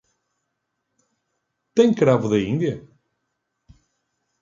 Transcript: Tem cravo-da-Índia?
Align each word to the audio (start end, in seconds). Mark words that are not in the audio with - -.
Tem 1.75 1.93
cravo-da-Índia? 1.93 2.75